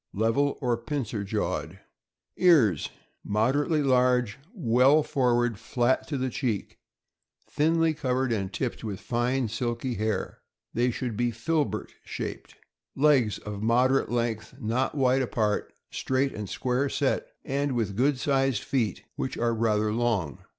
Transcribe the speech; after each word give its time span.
—Level, 0.25 0.57
or 0.61 0.77
pincer 0.77 1.23
jawed. 1.23 1.77
400 2.35 2.37
THE 2.37 2.43
AMERICAN 2.47 2.53
BOOK 2.55 2.55
OF 2.55 2.73
THE 2.73 2.73
DOG. 2.73 2.73
Ears.— 2.73 2.89
Moderately 3.33 3.83
large, 3.83 4.39
well 4.55 5.03
forward, 5.03 5.59
flat 5.59 6.07
to 6.07 6.17
the 6.17 6.31
cheek, 6.31 6.79
thinly 7.47 7.93
covered, 7.93 8.31
and 8.31 8.51
tipped 8.51 8.83
with 8.83 8.99
fine, 8.99 9.47
silky 9.47 9.93
hair. 9.93 10.39
They 10.73 10.89
should 10.89 11.15
be 11.15 11.29
filbert 11.29 11.91
shaped. 12.03 12.55
Legs.— 12.95 13.37
Of 13.45 13.61
moderate 13.61 14.09
length, 14.09 14.55
not 14.59 14.95
wide 14.95 15.21
apart, 15.21 15.71
straight 15.91 16.33
and 16.33 16.49
square 16.49 16.89
set, 16.89 17.27
and 17.45 17.73
with 17.73 17.95
good 17.95 18.17
sized 18.17 18.63
feet, 18.63 19.03
which 19.17 19.37
are 19.37 19.53
rather 19.53 19.93
long. 19.93 20.39